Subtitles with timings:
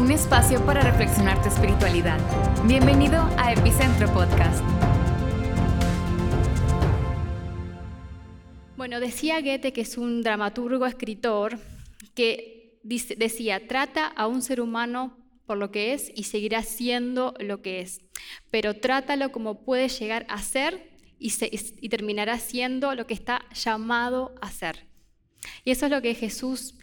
[0.00, 2.18] un espacio para reflexionar tu espiritualidad.
[2.66, 4.64] Bienvenido a Epicentro Podcast.
[8.78, 11.58] Bueno, decía Goethe, que es un dramaturgo, escritor,
[12.14, 17.60] que decía, trata a un ser humano por lo que es y seguirá siendo lo
[17.60, 18.00] que es,
[18.50, 24.34] pero trátalo como puede llegar a ser y, y terminará siendo lo que está llamado
[24.40, 24.86] a ser.
[25.62, 26.79] Y eso es lo que Jesús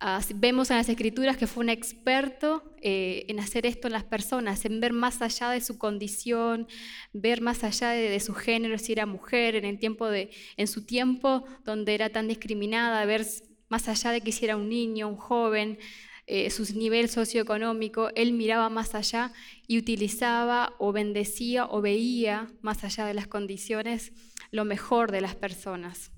[0.00, 4.04] Ah, vemos en las escrituras que fue un experto eh, en hacer esto en las
[4.04, 6.66] personas, en ver más allá de su condición,
[7.12, 12.28] ver más allá de, su género, si era mujer, en, su tiempo donde era tan
[12.28, 13.26] discriminada, ver
[13.68, 15.78] más allá de que si era un niño, un joven,
[16.26, 19.32] eh, su nivel socioeconómico, él miraba más allá
[19.66, 24.12] y utilizaba o bendecía o veía más allá de las condiciones
[24.50, 26.10] lo mejor de las personas.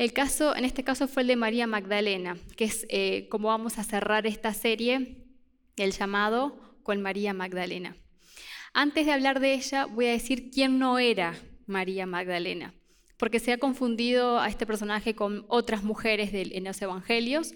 [0.00, 3.76] El caso, en este caso fue el de María Magdalena, que es eh, como vamos
[3.76, 5.18] a cerrar esta serie,
[5.76, 7.94] el llamado con María Magdalena.
[8.72, 11.34] Antes de hablar de ella, voy a decir quién no era
[11.66, 12.72] María Magdalena,
[13.18, 17.52] porque se ha confundido a este personaje con otras mujeres en los evangelios.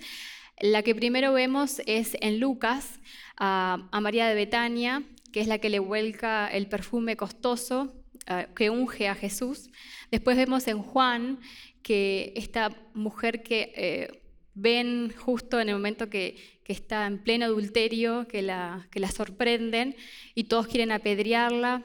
[0.61, 3.00] La que primero vemos es en Lucas
[3.38, 5.02] a, María de Betania,
[5.33, 7.94] que es la que le vuelca el perfume costoso
[8.27, 9.70] eh, que unge a Jesús.
[10.11, 11.40] Después vemos en Juan
[11.84, 14.22] que esta mujer que eh,
[14.54, 19.94] ven justo en el momento que, está en pleno adulterio, que la, que la sorprenden
[20.34, 21.84] y todos quieren apedrearla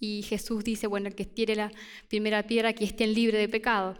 [0.00, 1.70] y Jesús dice, bueno, el que tire la
[2.08, 3.96] primera piedra que estén libre de pecado.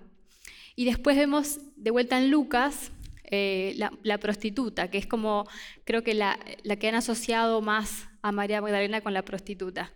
[0.74, 2.90] Y después vemos de vuelta en Lucas
[3.22, 5.48] eh, la, la, prostituta, que es como
[5.84, 9.92] creo que la, la que han asociado más a María Magdalena con la prostituta.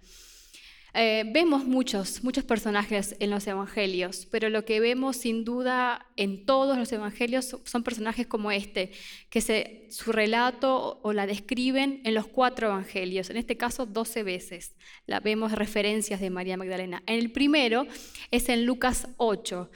[0.94, 6.44] Eh, vemos muchos, muchos personajes en los evangelios, pero lo que vemos sin duda en
[6.44, 8.90] todos los evangelios son personajes como este,
[9.28, 14.22] que se, su relato o la describen en los cuatro evangelios, en este caso 12
[14.22, 14.74] veces.
[15.06, 17.02] La, vemos referencias de María Magdalena.
[17.06, 17.86] En el primero
[18.30, 19.70] es en Lucas 8.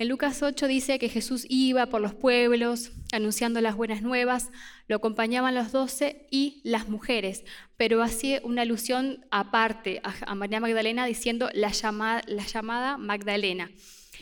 [0.00, 4.52] En Lucas 8 dice que Jesús iba por los pueblos anunciando las buenas nuevas,
[4.86, 7.44] lo acompañaban los doce y las mujeres,
[7.76, 13.72] pero hacía una alusión aparte a, María Magdalena diciendo la llamada, la llamada Magdalena,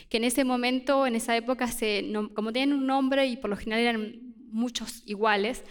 [0.09, 3.57] que en ese momento, en esa época, se, como tenían un nombre y por lo
[3.57, 5.63] general eran muchos iguales,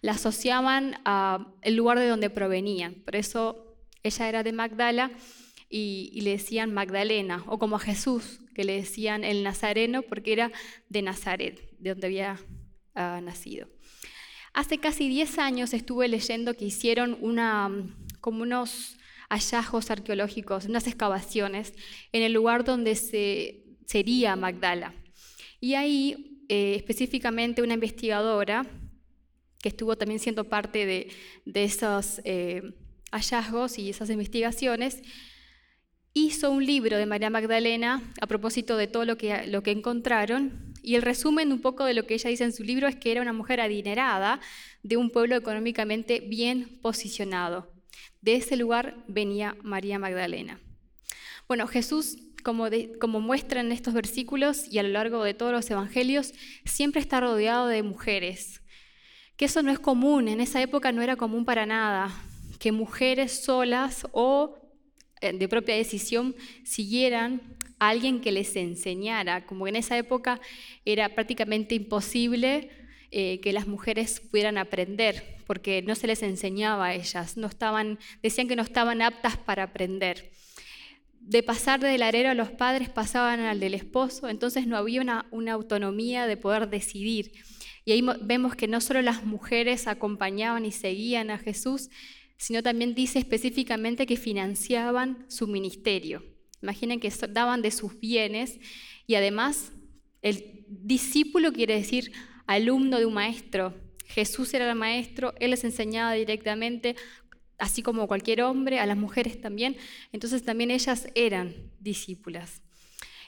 [0.00, 2.94] la asociaban al lugar de donde provenían.
[2.94, 5.12] Por eso ella era de Magdala
[5.70, 10.52] y, le decían Magdalena, o como a Jesús, que le decían el Nazareno porque era
[10.88, 12.40] de Nazaret, de donde había
[12.94, 13.68] ah, nacido.
[14.52, 17.70] Hace casi 10 años estuve leyendo que hicieron una,
[18.20, 18.96] como unos
[19.30, 21.72] hallazgos arqueológicos, unas excavaciones
[22.12, 24.94] en el lugar donde se, sería Magdala.
[25.58, 28.66] Y ahí, eh, específicamente, una investigadora
[29.62, 31.08] que estuvo también siendo parte de,
[31.54, 32.74] esos eh,
[33.10, 35.02] hallazgos y esas investigaciones,
[36.14, 39.32] hizo un libro de María Magdalena a propósito de todo lo que,
[39.66, 40.72] encontraron.
[40.82, 43.12] Y el resumen un poco de lo que ella dice en su libro es que
[43.12, 44.40] era una mujer adinerada
[44.82, 47.72] de un pueblo económicamente bien posicionado.
[48.20, 50.60] De ese lugar venía María Magdalena.
[51.48, 52.66] Bueno, Jesús, como,
[53.00, 56.32] como muestra en estos versículos y a lo largo de todos los evangelios,
[56.64, 58.60] siempre está rodeado de mujeres.
[59.36, 62.12] Que eso no es común, en esa época no era común para nada,
[62.58, 64.61] que mujeres solas o
[65.22, 66.34] de propia decisión
[66.64, 67.40] siguieran
[67.78, 70.40] a alguien que les enseñara, como en esa época
[70.84, 72.70] era prácticamente imposible
[73.10, 77.98] eh, que las mujeres pudieran aprender, porque no se les enseñaba a ellas, no estaban,
[78.22, 80.32] decían que no estaban aptas para aprender.
[81.20, 85.26] De pasar del arero a los padres pasaban al del esposo, entonces no había una,
[85.30, 87.32] una autonomía de poder decidir.
[87.84, 91.90] Y ahí vemos que no solo las mujeres acompañaban y seguían a Jesús,
[92.42, 96.24] sino también dice específicamente que financiaban su ministerio.
[96.60, 98.58] Imaginen que daban de sus bienes
[99.06, 99.70] y además
[100.22, 102.10] el discípulo quiere decir
[102.48, 103.80] alumno de un maestro.
[104.06, 106.96] Jesús era el maestro, él les enseñaba directamente,
[107.58, 109.76] así como cualquier hombre, a las mujeres también.
[110.10, 112.60] Entonces también ellas eran discípulas.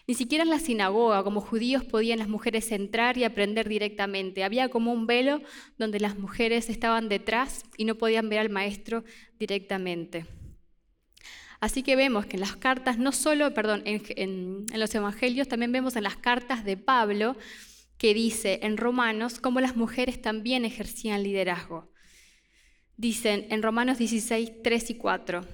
[0.07, 4.45] Ni siquiera en la sinagoga, como judíos, podían las mujeres entrar y aprender directamente.
[4.45, 5.41] Había como un velo
[5.79, 9.05] donde las mujeres estaban detrás y no podían ver al maestro
[9.39, 10.27] directamente.
[11.61, 15.97] Así que vemos que en las cartas, no solo, perdón, en, los evangelios, también vemos
[15.97, 17.37] en las cartas de Pablo
[17.97, 21.91] que dice en Romanos cómo las mujeres también ejercían liderazgo.
[22.99, 25.47] Dicen en Romanos 16, 3 y 4,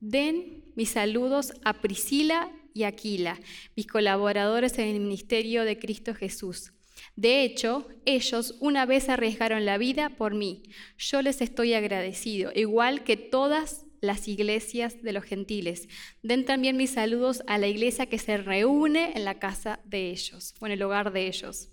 [0.00, 3.40] den mis saludos a Priscila y Aquila,
[3.76, 6.72] mis colaboradores en el ministerio de Cristo Jesús.
[7.16, 10.64] De hecho, ellos una vez arriesgaron la vida por mí.
[10.98, 15.88] Yo les estoy agradecido, igual que todas las iglesias de los gentiles.
[16.22, 20.54] Den también mis saludos a la iglesia que se reúne en la casa de ellos,
[20.60, 21.70] o en el hogar de ellos.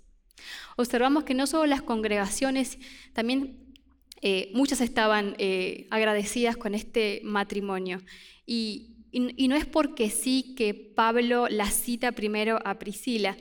[0.78, 2.78] Observamos que no solo las congregaciones,
[3.14, 3.74] también
[4.22, 8.02] eh, muchas estaban eh, agradecidas con este matrimonio.
[8.46, 13.38] Y, no es porque sí que Pablo la cita primero a Priscila.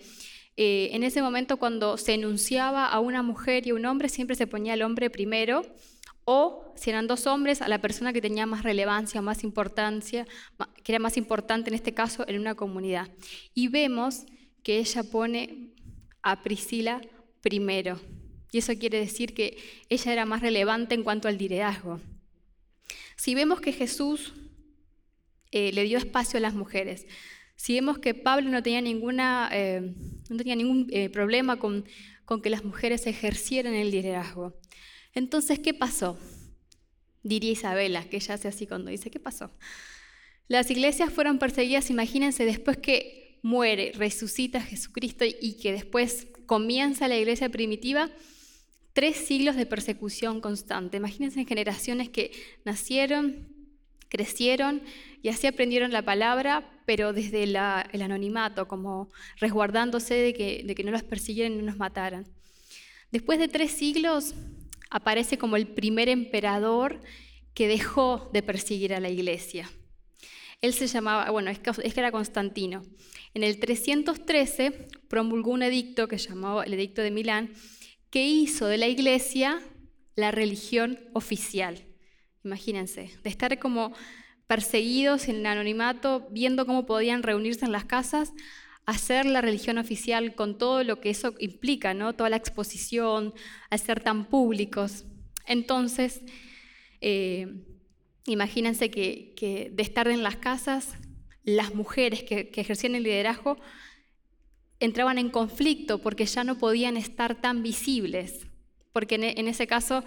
[0.56, 4.36] Eh, en ese momento cuando se enunciaba a una mujer y a un hombre, siempre
[4.36, 5.62] se ponía el hombre primero
[6.24, 10.26] o si eran dos hombres, a la persona que tenía más relevancia, más importancia,
[10.82, 13.08] que era más importante en este caso en una comunidad.
[13.54, 14.26] Y vemos
[14.62, 15.74] que ella pone
[16.22, 17.00] a Priscila
[17.40, 17.98] primero.
[18.52, 19.56] Y eso quiere decir que
[19.88, 22.00] ella era más relevante en cuanto al liderazgo.
[23.16, 24.32] Si vemos que Jesús
[25.50, 27.06] eh, le dio espacio a las mujeres,
[27.56, 29.94] si vemos que Pablo no tenía, ninguna, eh,
[30.30, 31.84] no tenía ningún eh, problema con,
[32.24, 34.58] con que las mujeres ejercieran el liderazgo,
[35.14, 36.18] entonces, ¿qué pasó?
[37.22, 39.50] Diría Isabela, que ella hace así cuando dice, ¿qué pasó?
[40.48, 47.18] Las iglesias fueron perseguidas, imagínense, después que muere, resucita Jesucristo y que después comienza la
[47.18, 48.10] iglesia primitiva,
[48.92, 50.96] tres siglos de persecución constante.
[50.96, 52.32] Imagínense en generaciones que
[52.64, 53.48] nacieron,
[54.10, 54.82] crecieron
[55.22, 59.08] y así aprendieron la palabra, pero desde el anonimato, como
[59.38, 62.26] resguardándose de que, no los persiguieran y no nos mataran.
[63.10, 64.34] Después de tres siglos,
[64.90, 67.00] aparece como el primer emperador
[67.54, 69.70] que dejó de perseguir a la iglesia.
[70.60, 72.82] Él se llamaba, bueno, es que era Constantino.
[73.32, 77.52] En el 313 promulgó un edicto que llamó el Edicto de Milán,
[78.10, 79.60] que hizo de la iglesia
[80.16, 81.84] la religión oficial.
[82.44, 83.92] Imagínense, de estar como
[84.46, 88.32] perseguidos en el anonimato, viendo cómo podían reunirse en las casas,
[88.86, 92.14] hacer la religión oficial con todo lo que eso implica, ¿no?
[92.14, 93.32] toda la exposición,
[93.70, 95.04] al ser tan públicos.
[95.46, 96.22] Entonces,
[97.00, 97.62] eh,
[98.26, 100.94] imagínense que, de estar en las casas,
[101.44, 103.56] las mujeres que, ejercían el liderazgo
[104.80, 108.46] entraban en conflicto porque ya no podían estar tan visibles,
[108.92, 110.04] porque en, en ese caso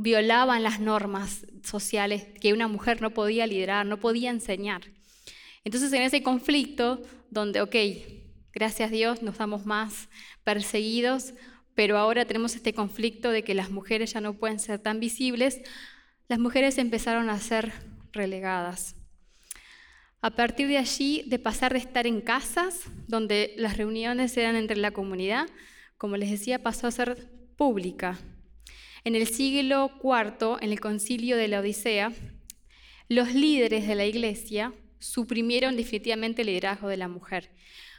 [0.00, 4.82] violaban las normas sociales que una mujer no podía liderar, no podía enseñar.
[5.62, 7.76] Entonces en ese conflicto donde, ok,
[8.52, 10.08] gracias a Dios nos estamos más
[10.42, 11.34] perseguidos,
[11.74, 15.60] pero ahora tenemos este conflicto de que las mujeres ya no pueden ser tan visibles,
[16.28, 17.72] las mujeres empezaron a ser
[18.12, 18.96] relegadas.
[20.22, 24.76] A partir de allí, de pasar de estar en casas, donde las reuniones eran entre
[24.76, 25.46] la comunidad,
[25.98, 28.18] como les decía, pasó a ser pública.
[29.04, 32.12] En el siglo IV, en el concilio de la Odisea,
[33.08, 37.50] los líderes de la iglesia suprimieron definitivamente el liderazgo de la mujer,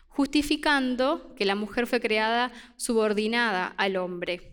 [0.08, 4.52] justificando que la mujer fue creada subordinada al hombre.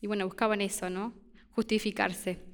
[0.00, 1.14] Y bueno, buscaban eso, ¿no?
[1.50, 2.45] Justificarse.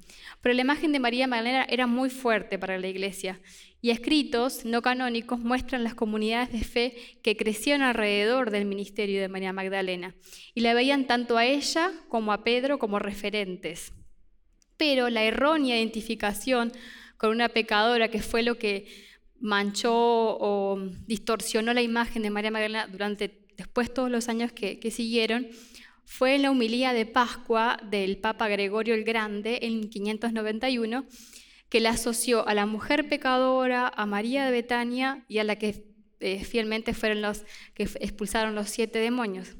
[0.43, 3.39] Pero la imagen de María Magdalena era muy fuerte para la iglesia
[3.81, 9.29] y escritos no canónicos muestran las comunidades de fe que crecieron alrededor del ministerio de
[9.29, 10.15] María Magdalena
[10.53, 13.93] y la veían tanto a ella como a Pedro como referentes.
[14.75, 16.73] Pero la errónea identificación
[17.15, 18.85] con una pecadora, que fue lo que
[19.39, 25.47] manchó o distorsionó la imagen de María Magdalena durante después todos los años que, siguieron,
[26.05, 31.05] fue en la humilía de Pascua del Papa Gregorio el Grande en 591,
[31.69, 35.85] que la asoció a la mujer pecadora, a María de Betania y a la que
[36.19, 39.55] eh, fielmente fueron los que expulsaron los siete demonios.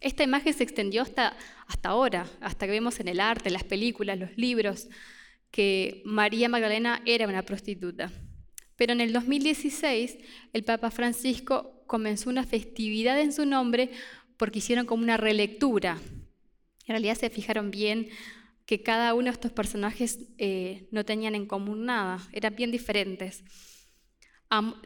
[0.00, 1.36] Esta imagen se extendió hasta,
[1.66, 4.88] hasta ahora, hasta que vemos en el arte, las películas, los libros,
[5.50, 8.12] que María Magdalena era una prostituta.
[8.76, 10.18] Pero en el 2016
[10.52, 13.90] el Papa Francisco comenzó una festividad en su nombre
[14.38, 15.98] porque hicieron como una relectura.
[16.86, 18.08] En realidad se fijaron bien
[18.64, 23.42] que cada uno de estos personajes eh, no tenían en común nada, eran bien diferentes.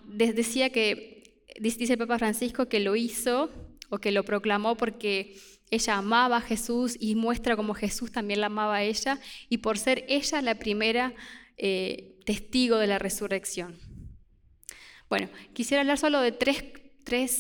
[0.07, 3.51] decía que, dice el Papa Francisco, que lo hizo
[3.91, 5.37] o que lo proclamó porque
[5.71, 9.19] ella amaba a Jesús y muestra como Jesús también la amaba a ella
[9.49, 11.15] y por ser ella la primera
[11.57, 13.79] eh, testigo de la resurrección.
[15.09, 16.63] Bueno, quisiera hablar solo de tres,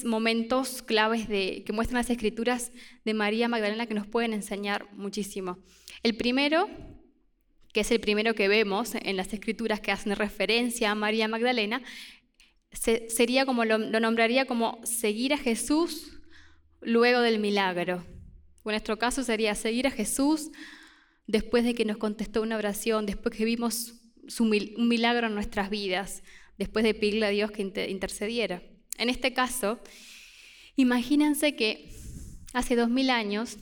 [0.04, 2.72] momentos claves de, que muestran las escrituras
[3.04, 5.58] de María Magdalena que nos pueden enseñar muchísimo.
[6.02, 6.68] El primero,
[7.72, 11.82] que es el primero que vemos en las escrituras que hacen referencia a María Magdalena,
[12.72, 16.20] sería como lo, lo nombraría como seguir a Jesús
[16.80, 18.04] luego del milagro.
[18.64, 20.50] En nuestro caso sería seguir a Jesús
[21.26, 23.94] después de que nos contestó una oración, después que vimos
[24.38, 26.22] un milagro en nuestras vidas,
[26.58, 28.62] después de pedirle a Dios que intercediera.
[28.98, 29.80] En este caso,
[30.76, 31.90] imagínense que
[32.52, 33.58] hace dos mil años,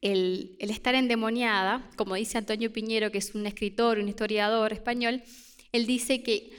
[0.00, 5.22] el, estar endemoniada, como dice Antonio Piñero, que es un escritor, un historiador español,
[5.72, 6.50] él dice que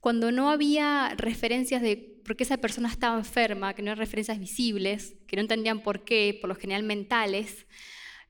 [0.00, 4.38] cuando no había referencias de por qué esa persona estaba enferma, que no eran referencias
[4.38, 7.66] visibles, que no entendían por qué, por lo general mentales,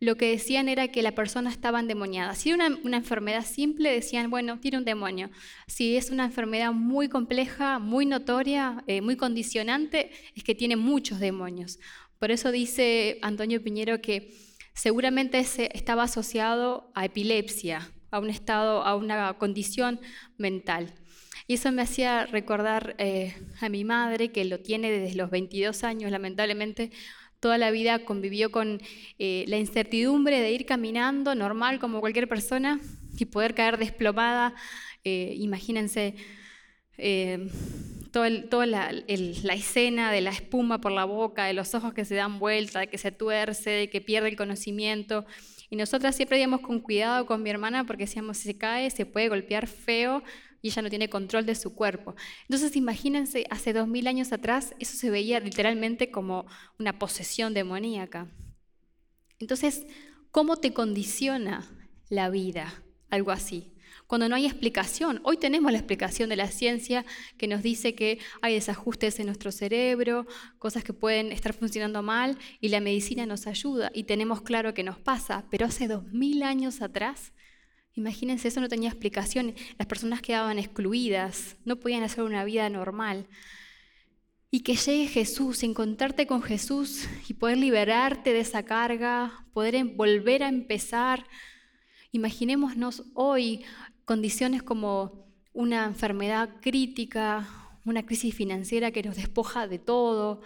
[0.00, 2.34] lo que decían era que la persona estaba endemoniada.
[2.34, 5.30] Si era una, enfermedad simple, decían, bueno, tiene un demonio.
[5.66, 11.20] Si es una enfermedad muy compleja, muy notoria, eh, muy condicionante, es que tiene muchos
[11.20, 11.78] demonios.
[12.18, 14.34] Por eso dice Antonio Piñero que
[14.72, 20.00] seguramente ese estaba asociado a epilepsia, a un estado, a una condición
[20.38, 20.94] mental.
[21.46, 25.84] Y eso me hacía recordar eh, a mi madre, que lo tiene desde los 22
[25.84, 26.90] años, lamentablemente,
[27.40, 28.80] toda la vida convivió con
[29.18, 32.80] eh, la incertidumbre de ir caminando normal como cualquier persona
[33.18, 34.54] y poder caer desplomada.
[35.04, 36.14] Eh, imagínense
[38.10, 42.14] toda la, la, escena de la espuma por la boca, de los ojos que se
[42.14, 45.24] dan vuelta, de que se tuerce, de que pierde el conocimiento.
[45.70, 49.06] Y nosotras siempre íbamos con cuidado con mi hermana porque decíamos, si se cae, se
[49.06, 50.22] puede golpear feo,
[50.62, 52.14] y ella no tiene control de su cuerpo.
[52.42, 56.46] Entonces imagínense, hace dos mil años atrás eso se veía literalmente como
[56.78, 58.28] una posesión demoníaca.
[59.38, 59.86] Entonces,
[60.30, 61.66] ¿cómo te condiciona
[62.08, 63.72] la vida algo así?
[64.06, 65.20] Cuando no hay explicación.
[65.22, 67.06] Hoy tenemos la explicación de la ciencia
[67.38, 70.26] que nos dice que hay desajustes en nuestro cerebro,
[70.58, 74.82] cosas que pueden estar funcionando mal y la medicina nos ayuda y tenemos claro que
[74.82, 77.32] nos pasa, pero hace dos mil años atrás
[77.94, 79.54] Imagínense, eso no tenía explicación.
[79.78, 83.26] Las personas quedaban excluidas, no podían hacer una vida normal.
[84.50, 89.96] Y que llegue Jesús, encontrarte con Jesús y poder liberarte de esa carga, poder em,
[89.96, 91.26] volver a empezar.
[92.12, 93.62] Imaginémonos hoy
[94.04, 97.48] condiciones como una enfermedad crítica,
[97.84, 100.42] una crisis financiera que nos despoja de todo,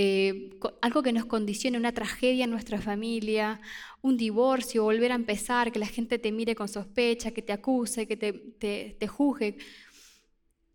[0.00, 0.50] eh,
[0.80, 3.60] algo que nos condicione, una tragedia en nuestra familia,
[4.00, 8.06] un divorcio, volver a empezar, que la gente te mire con sospecha, que te acuse,
[8.06, 9.58] que te, juzgue,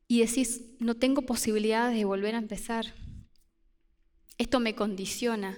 [0.09, 2.93] y decís, no tengo posibilidades de volver a empezar.
[4.37, 5.57] Esto me condiciona.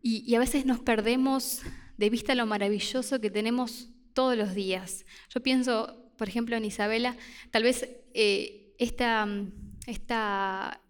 [0.00, 1.62] Y, a veces nos perdemos
[1.96, 5.04] de vista lo maravilloso que tenemos todos los días.
[5.34, 7.16] Yo pienso, por ejemplo, en Isabela,
[7.50, 9.26] tal vez eh, esta,
[9.88, 10.80] esta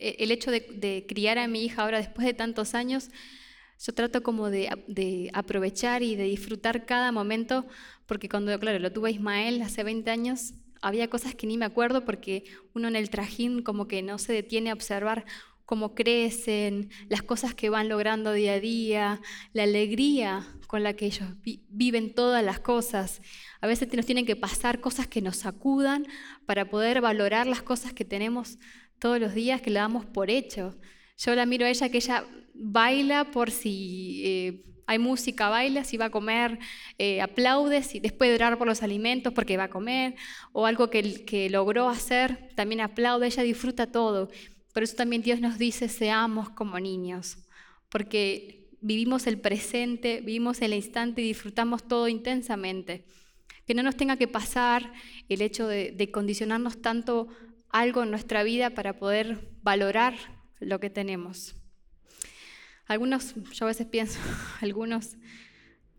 [0.00, 3.10] el hecho de, criar a mi hija ahora después de tantos años,
[3.78, 7.66] yo trato como de, aprovechar y de disfrutar cada momento,
[8.06, 12.04] porque cuando, claro, lo tuve Ismael hace 20 años, había cosas que ni me acuerdo
[12.04, 15.26] porque uno en el trajín como que no se detiene a observar
[15.70, 19.20] cómo crecen, las cosas que van logrando día a día,
[19.52, 21.28] la alegría con la que ellos
[21.68, 23.22] viven todas las cosas.
[23.60, 26.06] A veces nos tienen que pasar cosas que nos sacudan
[26.44, 28.58] para poder valorar las cosas que tenemos
[29.00, 30.76] todos los días que la damos por hecho.
[31.18, 35.96] Yo la miro a ella que ella baila por si eh, hay música, baila, si
[35.96, 36.58] va a comer,
[36.98, 40.14] eh, aplaude, si después de orar por los alimentos porque va a comer,
[40.52, 44.30] o algo que, que logró hacer, también aplaude, ella disfruta todo.
[44.72, 47.38] Por eso también Dios nos dice, seamos como niños,
[47.88, 53.04] porque vivimos el presente, vivimos el instante y disfrutamos todo intensamente.
[53.66, 54.92] Que no nos tenga que pasar
[55.28, 57.28] el hecho de, de condicionarnos tanto
[57.70, 60.14] algo en nuestra vida para poder valorar
[60.58, 61.54] lo que tenemos.
[62.86, 64.18] Algunos, yo a veces pienso,
[64.60, 65.16] algunos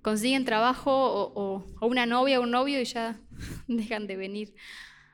[0.01, 3.20] consiguen trabajo o, una novia o un novio y ya
[3.68, 4.56] dejan de venir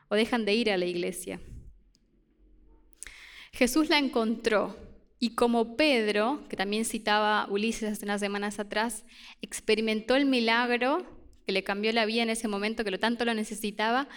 [0.10, 1.40] o dejan de ir a la iglesia.
[3.52, 4.78] Jesús la encontró
[5.20, 9.04] y como Pedro, que también citaba Ulises hace unas semanas atrás,
[9.42, 11.06] experimentó el milagro
[11.46, 14.08] que le cambió la vida en ese momento, que lo tanto lo necesitaba,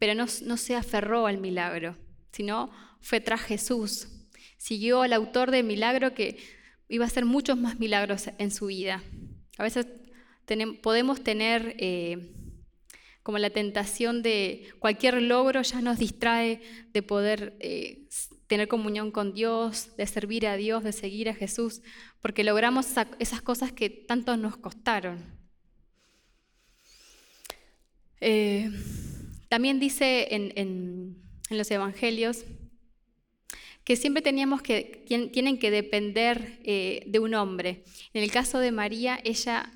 [0.00, 0.26] pero no,
[0.56, 1.94] se aferró al milagro,
[2.32, 2.70] sino
[3.02, 4.08] fue tras Jesús.
[4.56, 6.38] Siguió al autor del milagro que
[6.88, 9.02] iba a hacer muchos más milagros en su vida.
[9.58, 9.86] A veces
[10.82, 12.32] podemos tener eh,
[13.22, 16.62] como la tentación de cualquier logro ya nos distrae
[16.94, 18.08] de poder eh,
[18.46, 21.82] tener comunión con Dios, de servir a Dios, de seguir a Jesús,
[22.22, 22.86] porque logramos
[23.18, 25.38] esas cosas que tanto nos costaron.
[28.22, 28.70] Eh,
[29.50, 31.16] también dice en,
[31.50, 32.44] los evangelios
[33.82, 37.82] que siempre teníamos que, tienen que depender eh, de un hombre.
[38.14, 39.72] En el caso de María, ella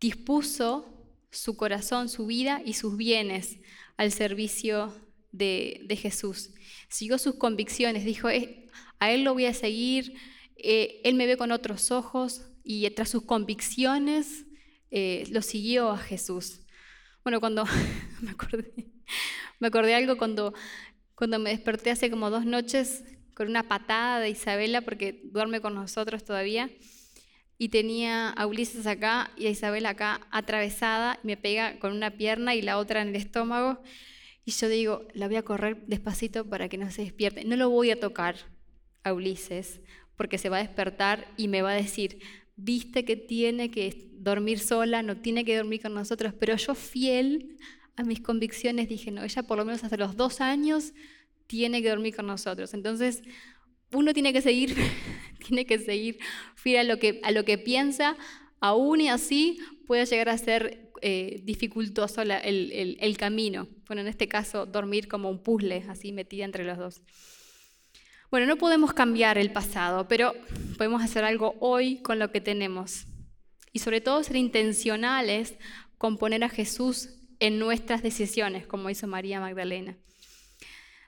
[0.00, 0.86] dispuso
[1.32, 3.58] su corazón, su vida y sus bienes
[3.96, 4.94] al servicio
[5.32, 6.50] de, Jesús.
[6.88, 8.68] Siguió sus convicciones, dijo, eh,
[9.00, 10.14] a Él lo voy a seguir,
[10.56, 14.44] eh, Él me ve con otros ojos y tras sus convicciones
[14.92, 16.60] lo siguió a Jesús.
[17.24, 17.64] Bueno, cuando
[18.20, 18.95] me acordé,
[19.58, 20.54] me acordé algo cuando,
[21.14, 25.74] cuando me desperté hace como dos noches con una patada de Isabela porque duerme con
[25.74, 26.70] nosotros todavía.
[27.58, 32.10] Y tenía a Ulises acá y a Isabela acá atravesada, y me pega con una
[32.10, 33.82] pierna y la otra en el estómago.
[34.44, 37.44] Y yo digo, la voy a correr despacito para que no se despierte.
[37.44, 38.36] No lo voy a tocar
[39.04, 39.80] a Ulises
[40.16, 42.20] porque se va a despertar y me va a decir,
[42.56, 47.58] viste que tiene que dormir sola, no tiene que dormir con nosotros, pero yo fiel
[47.96, 50.92] a mis convicciones dije, no, ella por lo menos hasta los dos años
[51.46, 52.74] tiene que dormir con nosotros.
[52.74, 53.22] Entonces,
[53.92, 54.74] uno tiene que seguir,
[55.46, 56.18] tiene que seguir
[56.54, 58.16] fiel a lo que, a lo que piensa,
[58.60, 63.68] aún y así puede llegar a ser eh, dificultoso el, el, el camino.
[63.86, 67.02] Bueno, en este caso, dormir como un puzzle, así metida entre los dos.
[68.30, 70.34] Bueno, no podemos cambiar el pasado, pero
[70.76, 73.06] podemos hacer algo hoy con lo que tenemos.
[73.72, 75.54] Y sobre todo ser intencionales
[75.96, 79.96] con poner a Jesús en nuestras decisiones, como hizo María Magdalena.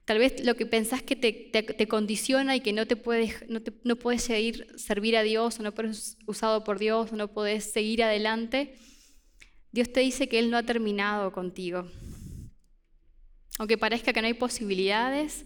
[0.05, 3.97] Tal vez lo que pensás que te, condiciona y que no, te puedes, no, no
[3.97, 8.03] puedes seguir servir a Dios o no puedes usado por Dios o no puedes seguir
[8.03, 8.75] adelante,
[9.71, 11.87] Dios te dice que Él no ha terminado contigo.
[13.59, 15.45] Aunque parezca que no hay posibilidades,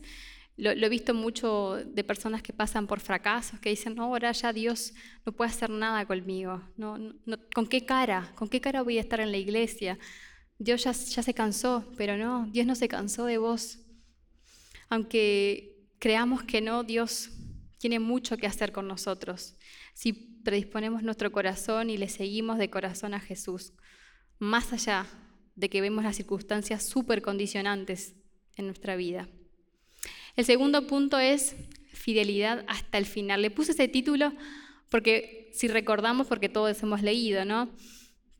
[0.57, 4.53] lo, he visto mucho de personas que pasan por fracasos, que dicen, no, ahora ya
[4.53, 4.93] Dios
[5.25, 6.63] no puede hacer nada conmigo.
[6.77, 6.99] No,
[7.55, 8.33] ¿Con qué cara?
[8.37, 9.99] ¿Con qué cara voy a estar en la iglesia?
[10.63, 13.79] Dios ya, se cansó, pero no, Dios no se cansó de vos.
[14.89, 17.31] Aunque creamos que no, Dios
[17.79, 19.57] tiene mucho que hacer con nosotros.
[19.93, 23.73] Si predisponemos nuestro corazón y le seguimos de corazón a Jesús,
[24.39, 25.07] más allá
[25.57, 28.15] de que vemos las circunstancias súper condicionantes
[28.57, 29.29] en nuestra vida.
[30.37, 31.57] El segundo punto es
[31.93, 33.43] fidelidad hasta el final.
[33.43, 34.33] Le puse ese título
[34.91, 37.69] porque si recordamos, porque todos hemos leído, ¿no?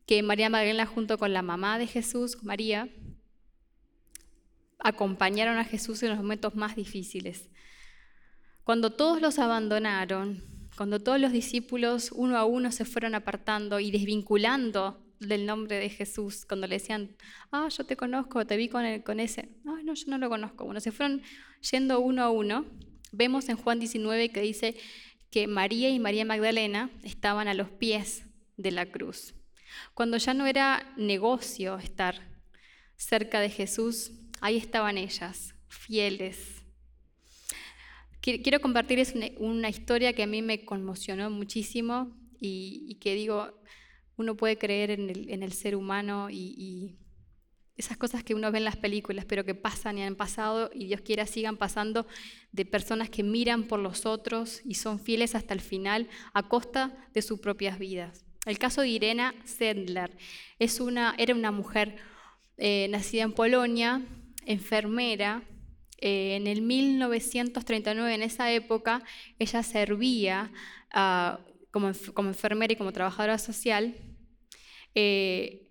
[0.05, 2.89] Que María Magdalena junto con la mamá de Jesús, María,
[4.79, 7.49] acompañaron a Jesús en los momentos más difíciles.
[8.63, 10.43] Cuando todos los abandonaron,
[10.77, 15.89] cuando todos los discípulos uno a uno se fueron apartando y desvinculando del nombre de
[15.89, 17.15] Jesús, cuando le decían,
[17.51, 20.29] ah, yo te conozco, te vi con, el, con ese, no, no, yo no lo
[20.29, 20.65] conozco.
[20.65, 21.21] Bueno, se fueron
[21.71, 22.65] yendo uno a uno.
[23.11, 24.75] Vemos en Juan 19 que dice
[25.29, 28.25] que María y María Magdalena estaban a los pies
[28.57, 29.33] de la cruz.
[29.93, 32.21] Cuando ya no era negocio estar
[32.95, 36.63] cerca de Jesús, ahí estaban ellas, fieles.
[38.21, 43.53] Quiero compartirles una historia que a mí me conmocionó muchísimo y, y que digo,
[44.17, 46.95] uno puede creer en el, ser humano y,
[47.75, 50.85] esas cosas que uno ve en las películas, pero que pasan y han pasado y
[50.85, 52.05] Dios quiera sigan pasando
[52.51, 56.95] de personas que miran por los otros y son fieles hasta el final a costa
[57.15, 58.22] de sus propias vidas.
[58.45, 60.17] El caso de Irena Sendler
[60.59, 61.95] es una, era una mujer
[62.57, 64.01] eh, nacida en Polonia,
[64.45, 65.43] enfermera.
[65.97, 69.03] Eh, en el 1939, en esa época,
[69.39, 70.51] ella servía
[71.71, 71.87] como,
[72.27, 73.95] enfermera y como trabajadora social
[74.93, 75.67] eh,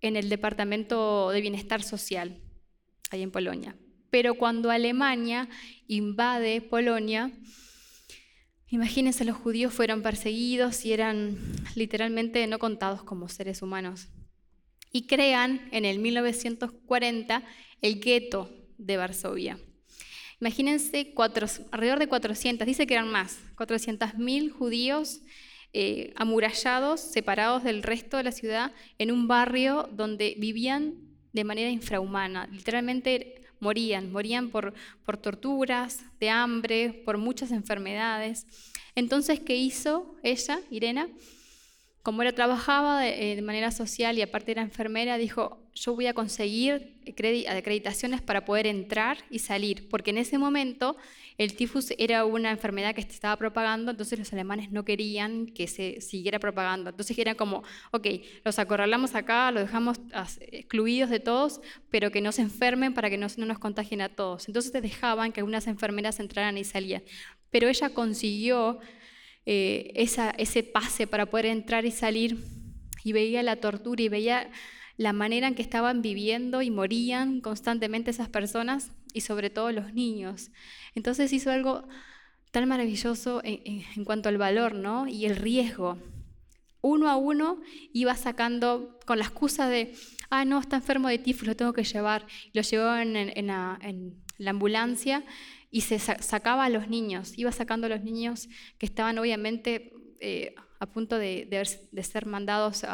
[0.00, 2.40] en el Departamento de Bienestar Social,
[3.10, 3.76] ahí en Polonia.
[4.10, 5.48] Pero cuando Alemania
[5.86, 7.30] invade Polonia,
[8.70, 11.36] imagínense, los judíos fueron perseguidos y eran
[11.74, 14.08] literalmente no contados como seres humanos.
[14.92, 17.42] Y crean en el 1940
[17.82, 19.58] el gueto de Varsovia.
[20.40, 21.12] Imagínense
[21.70, 25.20] alrededor de 400, dice que eran más, 400.000 judíos
[25.72, 30.94] eh, amurallados, separados del resto de la ciudad, en un barrio donde vivían
[31.32, 32.48] de manera infrahumana.
[32.50, 38.46] Literalmente morían, morían por, por torturas, de hambre, por muchas enfermedades.
[38.94, 41.08] Entonces, ¿qué hizo ella, Irena?
[42.02, 46.14] como ella trabajaba eh, de, manera social y aparte era enfermera, dijo, yo voy a
[46.14, 46.96] conseguir
[47.48, 50.96] acreditaciones para poder entrar y salir, porque en ese momento
[51.40, 55.68] el tifus era una enfermedad que se estaba propagando, entonces los alemanes no querían que
[55.68, 56.90] se siguiera propagando.
[56.90, 58.06] Entonces era como, ok,
[58.44, 60.00] los acorralamos acá, los dejamos
[60.52, 64.10] excluidos de todos, pero que no se enfermen para que no, no nos contagien a
[64.10, 64.48] todos.
[64.48, 67.02] Entonces dejaban que algunas enfermeras entraran y salían.
[67.48, 68.78] Pero ella consiguió
[69.46, 72.36] eh, ese pase para poder entrar y salir
[73.02, 74.50] y veía la tortura y veía
[74.98, 79.94] la manera en que estaban viviendo y morían constantemente esas personas y sobre todo los
[79.94, 80.50] niños.
[80.94, 81.86] Entonces hizo algo
[82.50, 85.06] tan maravilloso en, cuanto al valor ¿no?
[85.06, 85.98] y el riesgo.
[86.82, 87.60] Uno a uno
[87.92, 89.94] iba sacando con la excusa de,
[90.30, 92.26] ah, no, está enfermo de tifus, lo tengo que llevar.
[92.54, 95.24] Lo llevó en la ambulancia
[95.70, 98.48] y se sacaba a los niños, iba sacando a los niños
[98.78, 101.46] que estaban obviamente eh, a punto de,
[102.02, 102.84] ser mandados,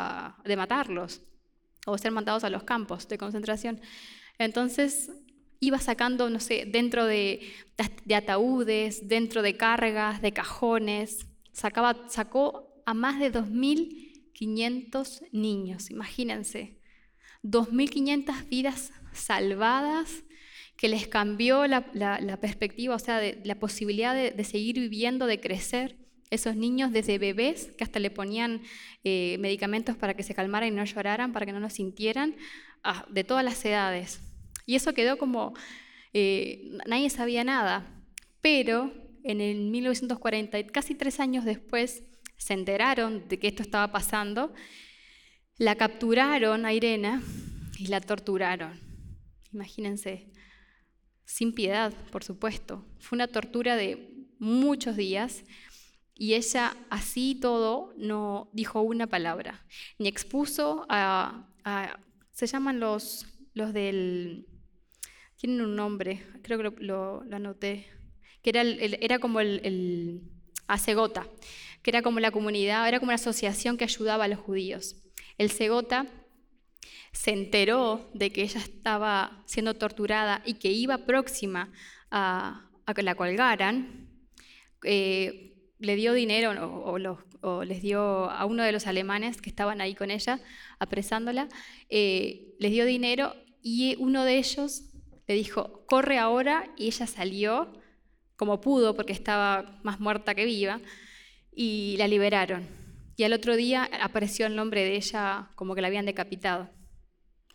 [0.44, 1.22] de matarlos
[1.87, 3.80] o ser mandados a los campos de concentración.
[4.38, 5.11] Entonces,
[5.61, 7.40] iba sacando, no sé, dentro de,
[8.05, 11.27] de ataúdes, dentro de cargas, de cajones.
[11.53, 16.79] Sacaba, sacó a más de 2.500 niños, imagínense.
[17.42, 20.25] 2.500 vidas salvadas
[20.77, 25.97] que les cambió la, perspectiva, o sea, de, la posibilidad de, seguir viviendo, de crecer.
[26.29, 28.62] Esos niños desde bebés, que hasta le ponían
[29.05, 32.35] eh, medicamentos para que se calmaran y no lloraran, para que no lo sintieran,
[33.11, 34.21] de todas las edades.
[34.66, 35.55] Y eso quedó como,
[36.12, 38.05] eh, nadie sabía nada.
[38.42, 38.92] Pero
[39.24, 42.02] en el 1940, casi tres años después,
[42.37, 44.52] se enteraron de que esto estaba pasando,
[45.57, 47.22] la capturaron a Irena
[47.79, 48.79] y la torturaron.
[49.52, 50.31] Imagínense,
[51.24, 52.87] sin piedad, por supuesto.
[53.00, 55.44] Fue una tortura de muchos días
[56.14, 59.66] y ella así todo no dijo una palabra,
[59.98, 61.48] ni expuso a,
[62.33, 64.46] se llaman los, los del,
[65.37, 67.87] tienen un nombre, creo que lo, anoté,
[68.42, 70.22] que era, era como el, el
[70.66, 71.27] Acegota,
[71.83, 74.96] que era como la comunidad, era como una asociación que ayudaba a los judíos.
[75.38, 76.07] El Segota
[77.12, 81.72] se enteró de que ella estaba siendo torturada y que iba próxima
[82.11, 84.09] a, que la colgaran,
[84.85, 86.53] eh, le dio dinero
[87.42, 90.40] o, les dio a uno de los alemanes que estaban ahí con ella,
[90.79, 91.49] apresándola,
[91.88, 94.86] eh, les dio dinero y uno de ellos
[95.27, 97.73] le dijo, corre ahora, y ella salió
[98.37, 100.81] como pudo, porque estaba más muerta que viva,
[101.55, 102.67] y la liberaron.
[103.17, 106.71] Y al otro día apareció el nombre de ella como que la habían decapitado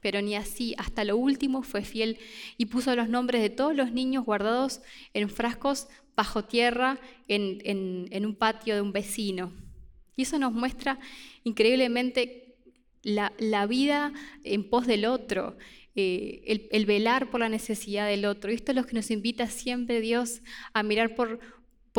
[0.01, 2.17] pero ni así, hasta lo último fue fiel
[2.57, 4.81] y puso los nombres de todos los niños guardados
[5.13, 9.53] en frascos bajo tierra en, un patio de un vecino.
[10.15, 10.99] Y eso nos muestra
[11.43, 12.55] increíblemente
[13.03, 14.11] la, vida
[14.43, 15.55] en pos del otro,
[15.95, 18.51] eh, el, velar por la necesidad del otro.
[18.51, 20.41] Y esto es lo que nos invita siempre Dios
[20.73, 21.39] a mirar por,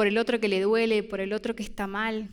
[0.06, 2.30] el otro que le duele, por el otro que está mal,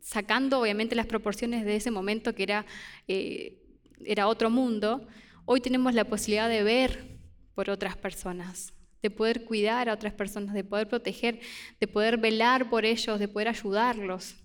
[0.00, 2.66] sacando obviamente las proporciones de ese momento que era...
[3.08, 3.58] Eh,
[4.04, 5.06] era otro mundo,
[5.44, 7.20] hoy tenemos la posibilidad de ver
[7.54, 11.40] por otras personas, de poder cuidar a otras personas, de poder proteger,
[11.80, 14.36] de poder velar por ellos, de poder ayudarlos.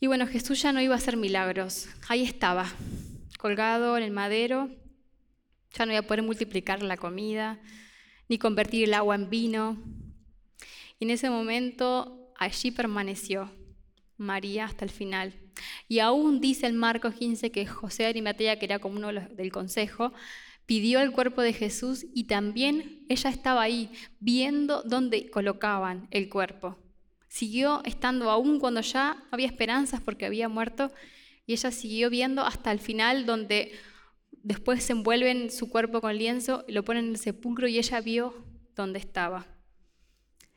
[0.00, 2.70] Y bueno, Jesús ya no iba a hacer milagros, ahí estaba,
[3.46, 4.68] colgado en el madero,
[5.78, 7.60] ya no iba a poder multiplicar la comida,
[8.28, 9.80] ni convertir el agua en vino.
[10.98, 13.52] Y en ese momento allí permaneció
[14.16, 15.32] María hasta el final.
[15.86, 19.52] Y aún dice el Marcos 15 que José de Arimatea, que era como uno del
[19.52, 20.12] consejo,
[20.66, 26.78] pidió el cuerpo de Jesús y también ella estaba ahí viendo dónde colocaban el cuerpo.
[27.28, 30.90] Siguió estando aún cuando ya había esperanzas porque había muerto
[31.46, 33.72] y ella siguió viendo hasta el final donde
[34.42, 38.34] después se envuelven su cuerpo con lienzo, lo ponen en el sepulcro y ella vio
[38.74, 39.46] dónde estaba.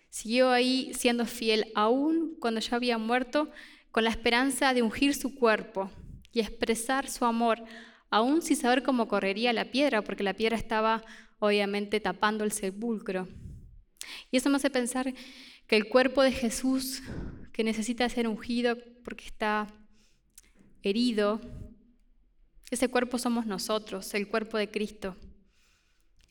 [0.10, 3.50] Siguió ahí siendo fiel aún cuando ya había muerto
[3.92, 5.92] con la esperanza de ungir su cuerpo
[6.32, 7.64] y expresar su amor,
[8.10, 11.04] aún sin saber cómo correría la piedra, porque la piedra estaba
[11.40, 13.28] obviamente tapando el sepulcro.
[14.32, 15.14] Y eso me hace pensar
[15.68, 17.02] que el cuerpo de Jesús,
[17.54, 19.68] que necesita ser ungido porque está
[20.84, 21.42] herido,
[22.72, 25.16] ese cuerpo somos nosotros, el cuerpo de Cristo.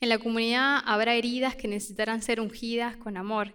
[0.01, 3.53] En la comunidad habrá heridas que necesitarán ser ungidas con amor.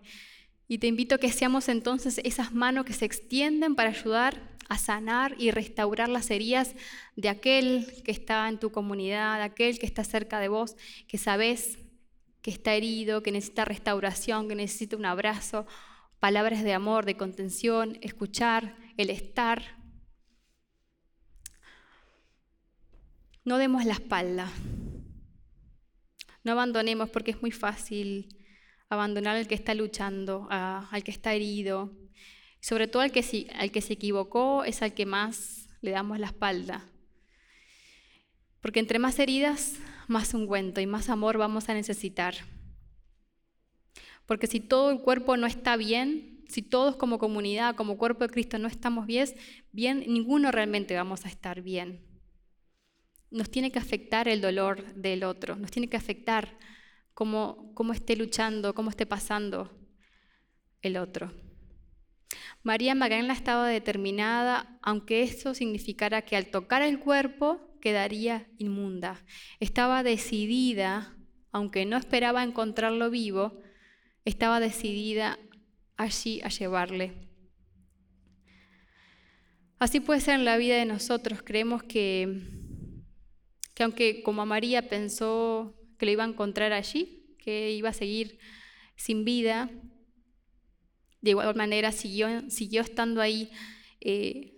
[0.69, 4.79] Y te invito a que seamos entonces esas manos que se extienden para ayudar a
[4.79, 6.75] sanar y restaurar las heridas
[7.17, 10.77] de aquel que está en tu comunidad, de aquel que está cerca de vos,
[11.07, 11.79] que sabes
[12.43, 15.67] que está herido, que necesita restauración, que necesita un abrazo,
[16.21, 19.83] palabras de amor, de contención, escuchar, el estar.
[23.45, 24.51] No demos la espalda,
[26.45, 28.37] no abandonemos porque es muy fácil
[28.91, 31.91] abandonar al que está luchando, al que está herido.
[32.61, 36.27] Sobre todo al que, al que se equivocó es al que más le damos la
[36.27, 36.85] espalda.
[38.61, 39.77] Porque entre más heridas,
[40.07, 42.35] más ungüento y más amor vamos a necesitar.
[44.27, 48.31] Porque si todo el cuerpo no está bien, si todos como comunidad, como cuerpo de
[48.31, 49.29] Cristo no estamos bien,
[49.73, 52.14] bien, ninguno realmente vamos a estar bien.
[53.35, 56.57] Nos tiene que afectar el dolor del otro, nos tiene que afectar
[57.15, 59.77] cómo, esté luchando, cómo esté pasando
[60.83, 61.33] el otro.
[62.63, 69.25] María Magdalena estaba determinada, aunque eso significara que al tocar el cuerpo quedaría inmunda.
[69.59, 71.17] Estaba decidida,
[71.51, 73.61] aunque no esperaba encontrarlo vivo,
[74.25, 75.41] estaba decidida
[75.97, 77.25] allí a llevarle.
[79.81, 81.43] Así puede ser en la vida de nosotros.
[81.43, 82.64] Creemos que,
[83.75, 88.39] que aunque como María pensó que lo iba a encontrar allí, que iba a seguir
[88.97, 89.71] sin vida.
[91.21, 93.51] De igual manera siguió, siguió estando ahí.
[94.01, 94.55] Eh,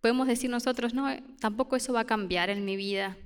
[0.00, 1.08] podemos decir nosotros, no,
[1.40, 3.16] tampoco eso va a cambiar en mi vida.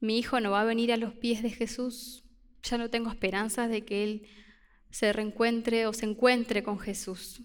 [0.00, 2.24] Mi hijo no va a venir a los pies de Jesús.
[2.62, 4.28] Ya no tengo esperanzas de que él
[4.90, 7.40] se reencuentre o se encuentre con Jesús.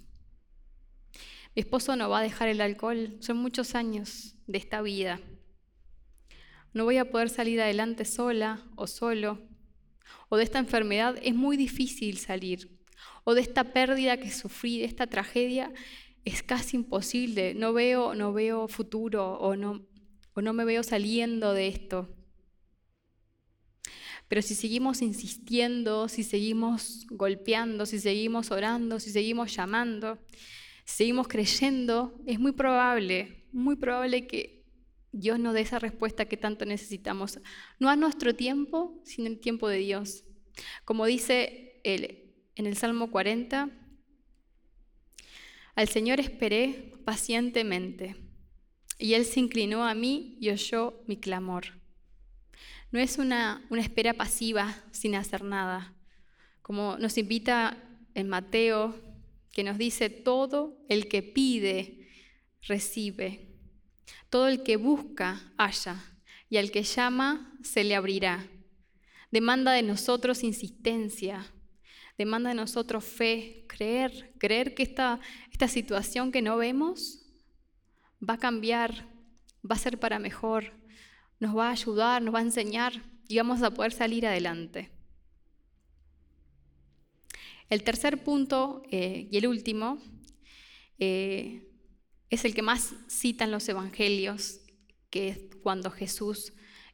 [1.56, 3.18] Mi esposo no va a dejar el alcohol.
[3.22, 5.20] Son muchos años de esta vida.
[6.74, 9.42] No voy a poder salir adelante sola o solo.
[10.30, 12.80] O de esta enfermedad es muy difícil salir.
[13.24, 15.72] O de esta pérdida que sufrí, de esta tragedia,
[16.26, 17.54] es casi imposible.
[17.56, 19.86] No veo, no veo futuro o no,
[20.34, 22.10] o no me veo saliendo de esto.
[24.28, 30.20] Pero si seguimos insistiendo, si seguimos golpeando, si seguimos orando, si seguimos llamando,
[30.86, 34.59] si seguimos creyendo, es muy probable, muy probable que
[35.12, 37.40] Dios nos dé esa respuesta que tanto necesitamos.
[37.80, 40.24] No a nuestro tiempo, sino el tiempo de Dios.
[40.86, 43.70] Como dice en el Salmo 40,
[45.76, 48.18] al Señor esperé pacientemente,
[48.98, 51.80] y Él se inclinó a mí y oyó mi clamor.
[52.92, 55.96] No es una, una espera pasiva sin hacer nada,
[56.62, 57.82] como nos invita
[58.14, 58.94] en Mateo,
[59.54, 62.10] que nos dice, todo el que pide,
[62.62, 63.49] recibe.
[64.30, 66.04] Todo el que busca, halla,
[66.50, 68.48] y al que llama, se le abrirá.
[69.32, 71.46] Demanda de nosotros insistencia,
[72.18, 75.20] demanda de nosotros fe, creer, creer que esta,
[75.52, 77.22] esta situación que no vemos
[78.28, 79.08] va a cambiar,
[79.64, 80.74] va a ser para mejor,
[81.40, 84.92] nos va a ayudar, nos va a enseñar y vamos a poder salir adelante.
[87.70, 90.00] El tercer punto eh, y el último
[90.98, 91.69] eh,
[92.30, 94.60] es el que más citan los evangelios,
[95.10, 96.54] que es cuando Jesús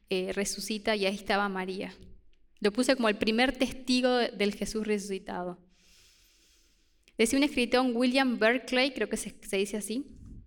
[0.09, 1.93] eh, resucita y ahí estaba María.
[2.59, 5.59] Lo puse como el primer testigo del Jesús resucitado.
[7.17, 10.05] Decía un escritor, William Berkeley, creo que se, se dice así,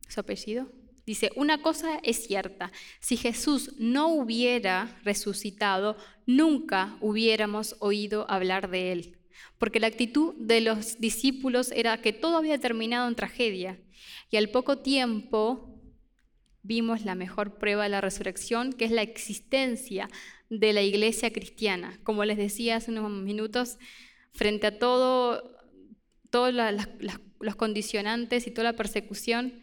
[0.09, 0.71] su apellido,
[1.09, 2.71] Dice, una cosa es cierta,
[3.01, 5.97] si Jesús no hubiera resucitado,
[6.27, 9.19] nunca hubiéramos oído hablar de él,
[9.57, 13.81] porque la actitud de los discípulos era que todo había terminado en tragedia
[14.31, 15.79] y al poco tiempo
[16.63, 20.09] vimos la mejor prueba de la resurrección, que es la existencia
[20.51, 21.99] de la iglesia cristiana.
[22.05, 23.79] Como les decía hace unos minutos,
[24.33, 25.57] frente a todo,
[26.31, 26.55] todos
[27.41, 29.61] los condicionantes y toda la persecución,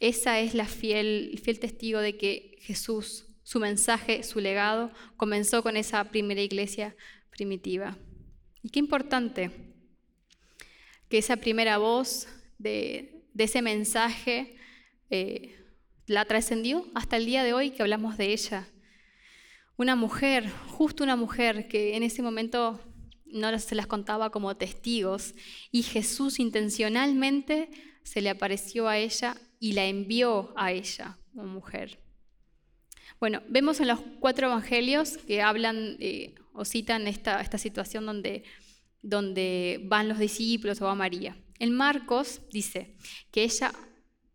[0.00, 5.62] esa es la fiel, el fiel testigo de que Jesús, su mensaje, su legado, comenzó
[5.62, 6.96] con esa primera iglesia
[7.30, 7.96] primitiva.
[8.64, 9.50] Y qué importante
[11.08, 12.26] que esa primera voz
[12.58, 14.56] de, de ese mensaje
[15.10, 15.58] eh,
[16.06, 18.68] la trascendió hasta el día de hoy que hablamos de ella.
[19.76, 22.80] Una mujer, justo una mujer que en ese momento
[23.26, 25.34] no se las contaba como testigos
[25.70, 27.70] y Jesús intencionalmente
[28.02, 31.98] se le apareció a ella y la envió a ella como mujer.
[33.18, 38.42] Bueno, vemos en los cuatro evangelios que hablan eh, o citan esta, esta situación donde,
[39.00, 41.36] donde van los discípulos o va María.
[41.58, 42.94] En Marcos dice
[43.30, 43.72] que ella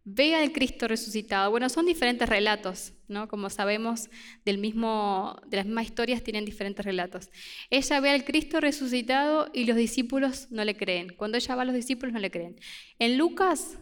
[0.09, 1.51] ve al Cristo resucitado.
[1.51, 3.27] Bueno, son diferentes relatos, ¿no?
[3.27, 4.09] Como sabemos,
[4.45, 7.29] del mismo, de las mismas historias tienen diferentes relatos.
[7.69, 11.13] Ella ve al Cristo resucitado y los discípulos no le creen.
[11.17, 12.57] Cuando ella va los discípulos no le creen.
[12.99, 13.77] En Lucas,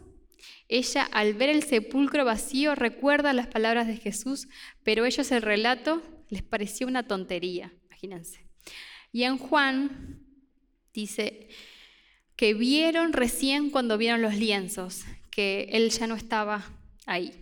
[0.68, 4.48] ella al ver el sepulcro vacío recuerda las palabras de Jesús,
[4.84, 8.48] pero ellos el relato les pareció una tontería, imagínense.
[9.12, 10.26] Y en Juan
[10.92, 11.50] dice,
[12.36, 16.66] que vieron recién cuando vieron los lienzos, que él ya no estaba
[17.06, 17.34] ahí.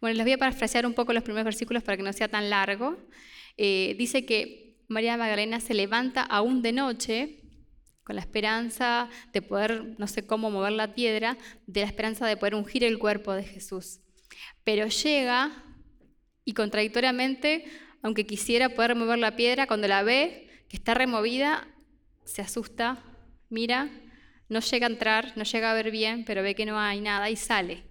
[0.00, 2.50] Bueno, les voy a parafrasear un poco los primeros versículos para que no sea tan
[2.50, 2.96] largo.
[3.56, 7.40] Eh, dice que María Magdalena se levanta aún de noche
[8.04, 11.36] con la esperanza de poder, no sé cómo mover la piedra,
[11.66, 14.00] de la esperanza de poder ungir el cuerpo de Jesús.
[14.62, 15.64] Pero llega
[16.44, 17.64] y contradictoriamente,
[18.02, 21.66] aunque quisiera poder remover la piedra, cuando la ve que está removida,
[22.24, 23.02] se asusta
[23.48, 23.90] mira,
[24.48, 27.30] no llega a entrar, no llega a ver bien, pero ve que no hay nada
[27.30, 27.82] y sale.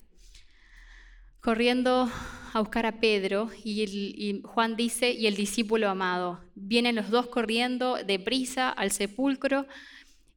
[1.41, 2.09] Corriendo
[2.53, 6.41] a buscar a Pedro y, Juan dice, y el discípulo amado.
[6.55, 9.67] Vienen los dos corriendo deprisa al sepulcro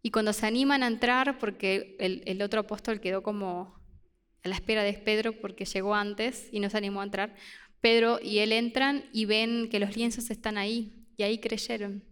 [0.02, 3.80] y cuando se animan a entrar, porque el, el otro apóstol quedó como
[4.44, 7.34] a la espera de Pedro porque llegó antes y no se animó a entrar,
[7.80, 12.04] Pedro y él entran y ven que los lienzos están ahí y ahí creyeron.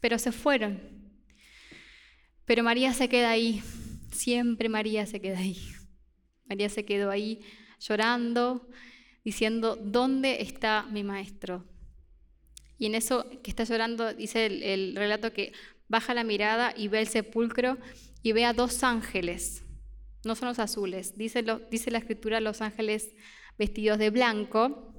[0.00, 1.01] Pero se fueron
[2.52, 3.62] pero María se queda ahí,
[4.10, 5.56] siempre María se queda ahí.
[6.44, 7.40] María se quedó ahí
[7.80, 8.68] llorando,
[9.24, 11.64] diciendo, ¿dónde está mi maestro?
[12.76, 15.54] y en eso que está llorando, dice el, relato que
[15.88, 17.78] baja la mirada y ve el sepulcro
[18.22, 19.64] y ve a dos ángeles,
[20.22, 23.14] no son los azules, dice, la escritura los ángeles
[23.56, 24.92] vestidos de blanco,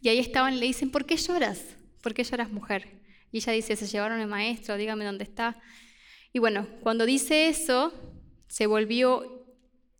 [0.00, 1.76] y ahí estaban, le dicen, ¿por qué lloras?
[2.00, 3.00] ¿Por qué lloras mujer?
[3.32, 5.60] Y ella dice, se llevaron el maestro, dígame dónde está.
[6.32, 7.92] Y bueno, cuando dice eso,
[8.46, 9.46] se volvió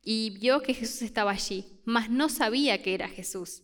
[0.02, 3.62] y vio que Jesús estaba allí, mas no sabía que era Jesús.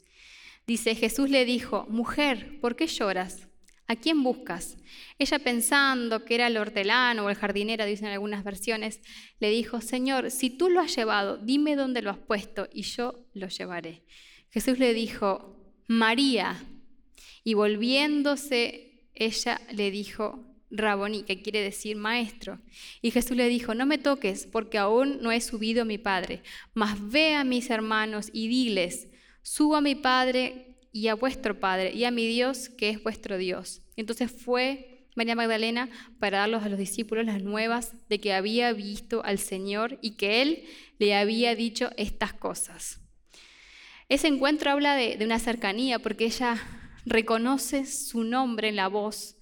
[0.66, 3.48] Dice, Jesús le dijo, mujer, ¿por qué lloras?
[3.88, 4.76] ¿A quién buscas?
[5.16, 9.00] Ella pensando que era el hortelano o el jardinero, dicen algunas versiones,
[9.38, 13.26] le dijo, Señor, si tú lo has llevado, dime dónde lo has puesto y yo
[13.33, 14.02] lo llevaré.
[14.50, 16.64] Jesús le dijo, María.
[17.44, 22.59] Y volviéndose, ella le dijo, Raboní, que quiere decir maestro.
[23.02, 26.42] Y Jesús le dijo, no me toques, porque aún no he subido a mi Padre,
[26.74, 29.09] mas ve a mis hermanos y diles,
[29.42, 33.38] subo a mi Padre y a vuestro Padre, y a mi Dios, que es vuestro
[33.38, 33.83] Dios.
[33.96, 39.24] Entonces fue María Magdalena para darlos a los discípulos las nuevas de que había visto
[39.24, 40.64] al Señor y que Él
[40.98, 43.00] le había dicho estas cosas.
[44.09, 46.59] Ese encuentro habla de, de una cercanía, porque ella
[47.07, 49.36] reconoce su nombre en la voz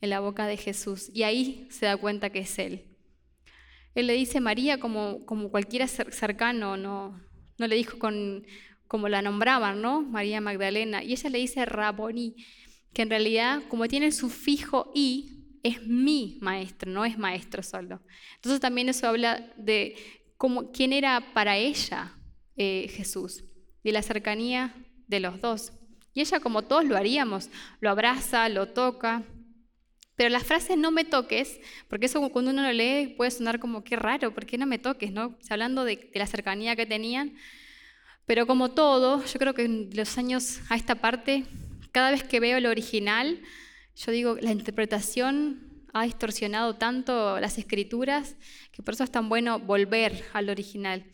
[0.00, 2.84] en la boca de Jesús y ahí se da cuenta que es Él.
[3.94, 7.18] Él le dice María como, como cualquiera cercano, no,
[7.58, 8.46] no le dijo con,
[8.86, 10.02] como la nombraban, ¿no?
[10.02, 11.02] María Magdalena.
[11.02, 12.36] Y ella le dice Raboni,
[12.92, 15.32] que en realidad como tiene el sufijo i,
[15.62, 18.00] es mi maestro, no es maestro solo.
[18.36, 19.96] Entonces también eso habla de
[20.36, 22.16] cómo, quién era para ella
[22.56, 23.44] eh, Jesús,
[23.82, 24.74] de la cercanía
[25.08, 25.72] de los dos.
[26.14, 29.24] Y ella, como todos lo haríamos, lo abraza, lo toca,
[30.16, 33.84] pero las frases no me toques, porque eso cuando uno lo lee puede sonar como
[33.84, 35.12] qué raro, ¿por qué no me toques?
[35.12, 35.38] ¿no?
[35.50, 37.34] Hablando de, la cercanía que tenían.
[38.24, 41.44] Pero como todo, yo creo que en los años a esta parte,
[41.92, 43.40] cada vez que veo el original,
[43.94, 48.36] yo digo, la interpretación ha distorsionado tanto las escrituras
[48.72, 51.04] que por eso es tan bueno volver al original.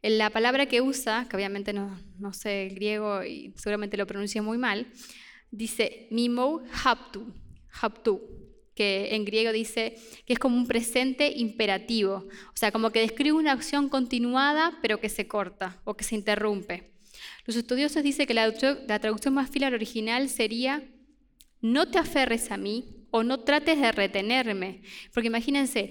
[0.00, 4.58] La palabra que usa, que obviamente no, sé el griego y seguramente lo pronuncio muy
[4.58, 4.86] mal,
[5.50, 7.34] dice mimo haptu,
[7.72, 8.20] haptu,
[8.74, 13.32] que en griego dice que es como un presente imperativo, o sea, como que describe
[13.32, 16.92] una acción continuada pero que se corta o que se interrumpe.
[17.44, 18.52] Los estudiosos dicen que la,
[19.00, 20.88] traducción más fiel al original sería
[21.60, 25.90] no te aferres a mí o no trates de retenerme, porque imagínense,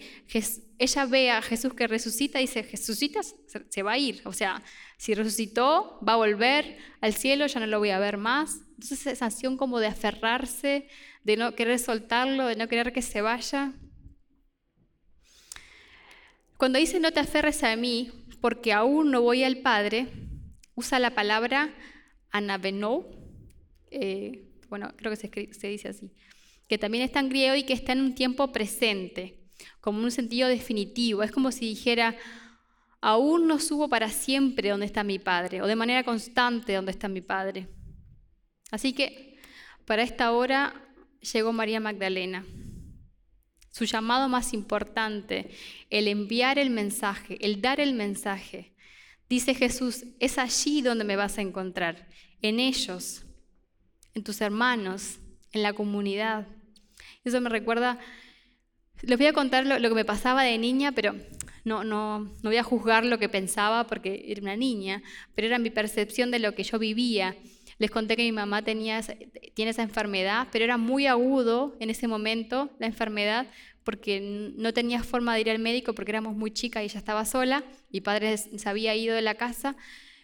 [0.77, 3.35] ella ve a Jesús que resucita y dice, resucitas,
[3.69, 4.63] se va a ir, o sea,
[4.97, 8.61] si resucitó, va a volver al cielo, ya no lo voy a ver más.
[8.77, 10.87] Entonces esa acción como de aferrarse,
[11.23, 13.73] de no querer soltarlo, de no querer que se vaya.
[16.57, 20.07] Cuando dice no te aferres a mí, porque aún no voy al Padre,
[20.75, 21.73] usa la palabra
[22.29, 23.09] anabenou,
[23.89, 26.11] eh, bueno, creo que se, se dice así,
[26.67, 29.39] que también está en griego y que está en un tiempo presente,
[29.81, 31.23] como un sentido definitivo.
[31.23, 32.15] Es como si dijera,
[33.01, 37.07] aún no subo para siempre donde está mi Padre, o de manera constante donde está
[37.07, 37.67] mi Padre.
[38.71, 39.39] Así que
[39.85, 40.73] para esta hora
[41.33, 42.45] llegó María Magdalena.
[43.71, 45.51] Su llamado más importante,
[45.89, 48.73] el enviar el mensaje, el dar el mensaje.
[49.29, 52.07] Dice Jesús, es allí donde me vas a encontrar,
[52.41, 53.25] en ellos,
[54.13, 55.19] en tus hermanos,
[55.51, 56.47] en la comunidad.
[57.23, 57.99] Eso me recuerda,
[59.01, 61.15] les voy a contar lo, que me pasaba de niña, pero
[61.63, 65.03] no, no, no voy a juzgar lo que pensaba porque era una niña,
[65.35, 67.35] pero era mi percepción de lo que yo vivía.
[67.79, 69.01] Les conté que mi mamá tenía,
[69.53, 73.47] tiene esa enfermedad, pero era muy agudo en ese momento la enfermedad
[73.83, 74.19] porque
[74.57, 77.63] no tenía forma de ir al médico porque éramos muy chicas y ella estaba sola,
[77.91, 79.77] mi padre se había ido de la casa.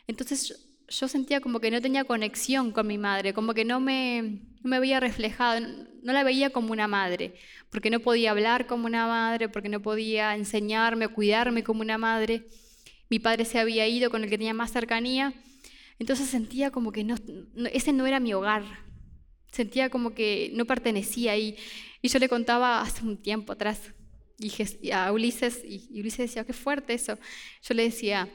[0.08, 4.42] Entonces yo, sentía como que no tenía conexión con mi madre, como que no me,
[4.64, 7.36] no me veía reflejada, no la veía como una madre,
[7.70, 12.48] porque no podía hablar como una madre, porque no podía enseñarme, cuidarme como una madre.
[13.10, 15.34] Mi padre se había ido con el que tenía más cercanía
[16.00, 17.16] entonces sentía como que no,
[17.72, 18.64] ese no era mi hogar.
[19.52, 21.56] Sentía como que no pertenecía ahí.
[22.02, 23.94] Y yo le contaba hace un tiempo atrás
[24.40, 27.18] y a Ulises, y Ulises decía, qué fuerte eso.
[27.62, 28.30] Yo le decía,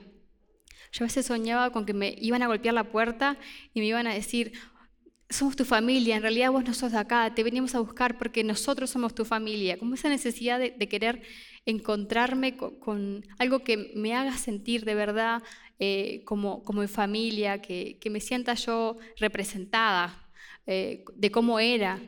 [0.93, 3.39] yo a veces soñaba con que me iban a golpear la puerta
[3.75, 4.53] y me iban a decir,
[5.31, 8.43] somos tu familia, en realidad vos no sos de acá, te venimos a buscar porque
[8.45, 9.79] nosotros somos tu familia.
[9.79, 11.23] Como esa necesidad de, querer
[11.67, 15.43] encontrarme con, algo que me haga sentir de verdad
[15.79, 20.29] eh, como, como en familia, que, me sienta yo representada
[20.67, 22.01] eh, de cómo era.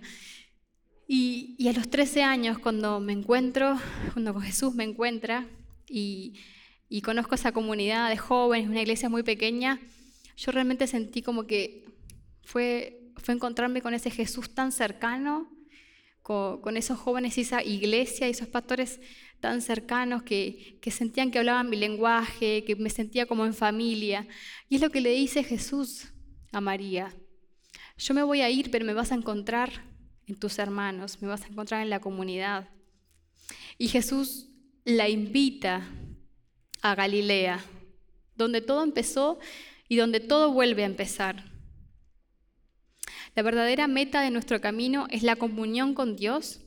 [1.07, 3.79] Y, a los 13 años, cuando me encuentro,
[4.15, 5.47] cuando Jesús me encuentra
[5.87, 6.41] y,
[6.89, 9.79] y conozco esa comunidad de jóvenes, una iglesia muy pequeña,
[10.37, 11.85] yo realmente sentí como que
[12.45, 15.51] fue, fue encontrarme con ese Jesús tan cercano,
[16.23, 19.01] con, esos jóvenes y esa iglesia y esos pastores
[19.41, 24.29] tan cercanos que, que sentían que hablaban mi lenguaje, que me sentía como en familia.
[24.69, 26.13] Y es lo que le dice Jesús
[26.53, 27.15] a María.
[27.97, 29.71] Yo me voy a ir, pero me vas a encontrar
[30.27, 32.69] en tus hermanos, me vas a encontrar en la comunidad.
[33.77, 34.49] Y Jesús
[34.85, 35.89] la invita
[36.83, 37.65] a Galilea,
[38.37, 39.39] donde todo empezó
[39.89, 41.50] y donde todo vuelve a empezar.
[43.35, 46.61] La verdadera meta de nuestro camino es la comunión con Dios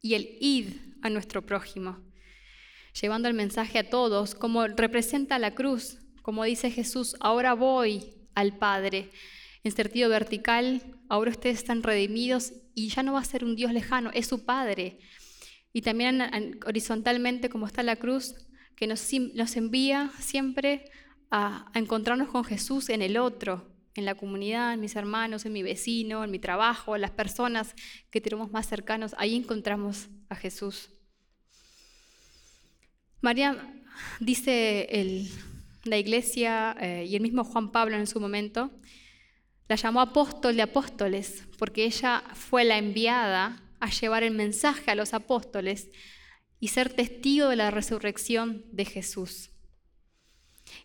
[0.00, 0.68] y el id
[1.02, 1.98] a nuestro prójimo,
[3.00, 8.56] llevando el mensaje a todos, como representa la cruz, como dice Jesús, ahora voy al
[8.56, 9.10] Padre.
[9.62, 13.72] En sentido vertical, ahora ustedes están redimidos y ya no va a ser un Dios
[13.72, 14.98] lejano, es su Padre.
[15.72, 16.22] Y también
[16.66, 18.34] horizontalmente, como está la cruz,
[18.76, 20.90] que nos, envía siempre
[21.30, 25.62] a, encontrarnos con Jesús en el otro, en la comunidad, en mis hermanos, en mi
[25.62, 27.74] vecino, en mi trabajo, en las personas
[28.10, 29.14] que tenemos más cercanos.
[29.18, 30.90] Ahí encontramos a Jesús.
[33.20, 33.72] María
[34.20, 35.28] dice
[35.84, 38.70] la iglesia eh, y el mismo Juan Pablo en su momento,
[39.68, 44.94] la llamó apóstol de apóstoles, porque ella fue la enviada a llevar el mensaje a
[44.94, 45.88] los apóstoles
[46.60, 49.50] y ser testigo de la resurrección de Jesús.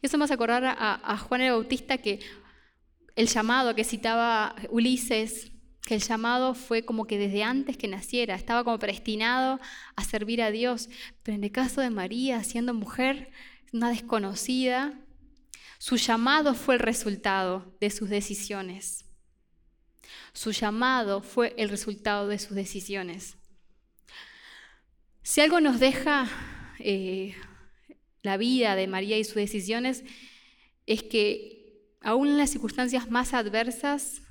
[0.02, 2.20] Eso me hace acordar a, Juan el Bautista que
[3.20, 5.52] el llamado que citaba Ulises,
[5.82, 9.60] que el llamado fue como que desde antes que naciera, estaba como predestinado
[9.98, 10.88] a servir a Dios.
[11.22, 13.30] Pero en el caso de María, siendo mujer,
[13.74, 14.98] una desconocida,
[15.80, 19.04] su llamado fue el resultado de sus decisiones.
[20.32, 23.36] Su llamado fue el resultado de sus decisiones.
[25.24, 26.26] Si algo nos deja
[26.80, 27.36] eh,
[28.24, 30.06] la vida de María y sus decisiones,
[30.86, 31.59] es que
[32.02, 34.22] aún en las circunstancias más adversas,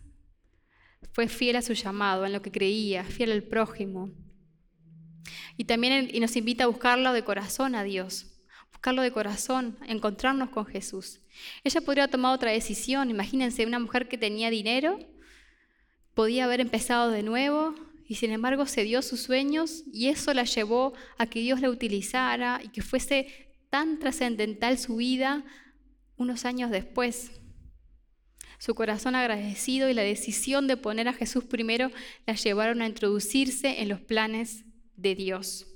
[1.13, 4.11] fue fiel a su llamado, en lo que creía, fiel al prójimo.
[5.57, 8.27] Y también y nos invita a buscarlo de corazón a Dios,
[8.73, 11.21] buscarlo de corazón, encontrarnos con Jesús.
[11.65, 14.99] Ella podría haber tomado otra decisión, imagínense, una mujer que tenía dinero,
[16.15, 17.75] podía haber empezado de nuevo,
[18.09, 21.69] y sin embargo se dio sus sueños y eso la llevó a que Dios la
[21.69, 25.45] utilizara y que fuese tan trascendental su vida
[26.17, 27.33] unos años después.
[28.59, 31.91] Su corazón agradecido y la decisión de poner a Jesús primero
[32.27, 34.65] la llevaron a introducirse en los planes
[34.97, 35.67] de Dios.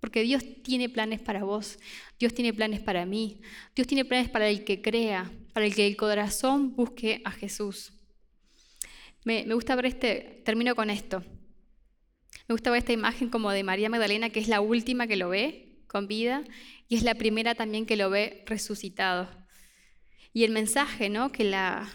[0.00, 1.78] Porque Dios tiene planes para vos,
[2.18, 3.40] Dios tiene planes para mí,
[3.76, 7.92] Dios tiene planes para el que crea, para el que el corazón busque a Jesús.
[9.24, 11.22] Me, gusta ver este, termino con esto.
[12.48, 15.28] Me gusta ver esta imagen como de María Magdalena, que es la última que lo
[15.28, 16.42] ve con vida
[16.88, 19.28] y es la primera también que lo ve resucitado.
[20.32, 21.30] Y el mensaje ¿no?
[21.30, 21.88] que la,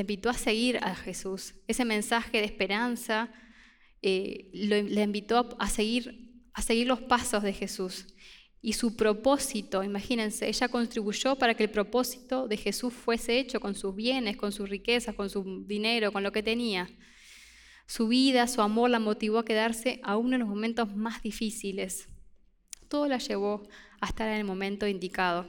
[0.00, 3.30] invitó a seguir a Jesús, ese mensaje de esperanza,
[4.02, 8.06] eh, le invitó a seguir, a seguir los pasos de Jesús.
[8.62, 13.74] Y su propósito, imagínense, ella contribuyó para que el propósito de Jesús fuese hecho con
[13.74, 16.88] sus bienes, con sus riquezas, con su dinero, con lo que tenía.
[17.86, 22.08] Su vida, su amor la motivó a quedarse aún en los momentos más difíciles.
[22.88, 23.62] Todo la llevó
[24.00, 25.46] a estar en el momento indicado.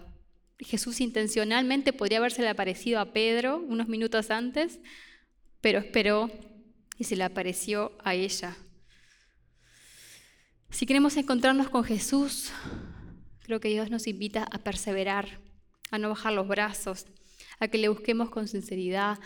[0.60, 4.80] Jesús intencionalmente podría haberse aparecido a Pedro unos minutos antes,
[5.62, 6.32] pero esperó
[6.98, 8.58] y se le apareció a ella.
[10.70, 12.52] Si queremos encontrarnos con Jesús,
[13.44, 15.40] creo que Dios nos invita a perseverar,
[15.92, 17.06] a no bajar los brazos,
[17.60, 19.20] a que le busquemos con sinceridad,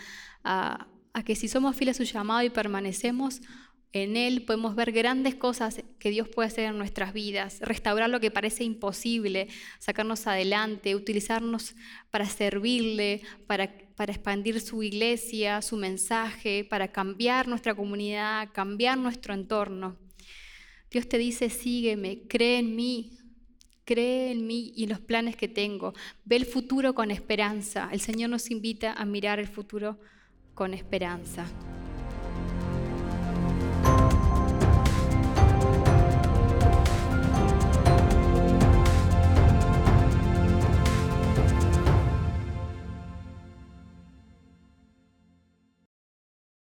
[0.44, 3.40] a, a que si somos fieles a su llamado y permanecemos
[3.92, 8.20] en Él, podemos ver grandes cosas que Dios puede hacer en nuestras vidas, restaurar lo
[8.20, 11.74] que parece imposible, sacarnos adelante, utilizarnos
[12.10, 19.98] para servirle, para, expandir su iglesia, su mensaje, para cambiar nuestra comunidad, cambiar nuestro entorno.
[20.90, 23.18] Dios te dice, sígueme, cree en mí,
[23.84, 25.92] cree en mí y en los planes que tengo.
[26.24, 27.90] Ve el futuro con esperanza.
[27.92, 30.00] El Señor nos invita a mirar el futuro
[30.54, 31.46] con esperanza.